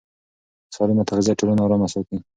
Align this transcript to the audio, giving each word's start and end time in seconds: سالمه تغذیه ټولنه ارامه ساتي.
سالمه 0.75 1.03
تغذیه 1.09 1.37
ټولنه 1.39 1.61
ارامه 1.63 1.87
ساتي. 1.93 2.17